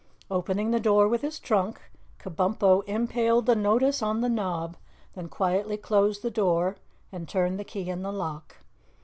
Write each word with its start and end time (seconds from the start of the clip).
Opening 0.31 0.71
the 0.71 0.79
door 0.79 1.07
with 1.07 1.21
his 1.21 1.37
trunk, 1.39 1.79
Kabumpo 2.17 2.81
impaled 2.87 3.45
the 3.45 3.55
notice 3.55 4.01
on 4.01 4.21
the 4.21 4.29
knob, 4.29 4.75
then 5.13 5.29
quietly 5.29 5.77
closed 5.77 6.23
the 6.23 6.31
door 6.31 6.75
and 7.11 7.29
turned 7.29 7.59
the 7.59 7.63
key 7.63 7.87
in 7.87 8.01
the 8.01 8.11
lock. 8.11 8.55